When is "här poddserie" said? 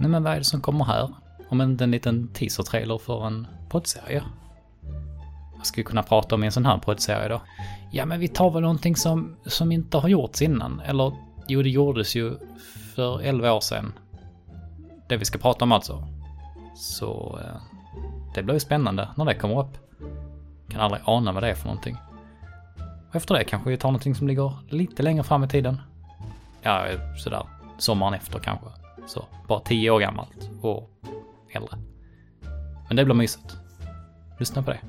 6.66-7.28